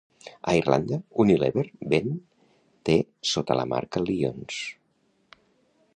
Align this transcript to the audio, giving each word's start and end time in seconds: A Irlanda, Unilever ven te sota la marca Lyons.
A 0.51 0.53
Irlanda, 0.59 0.97
Unilever 1.23 1.65
ven 1.91 2.09
te 2.89 2.95
sota 3.35 3.59
la 3.61 3.67
marca 3.75 4.05
Lyons. 4.07 4.59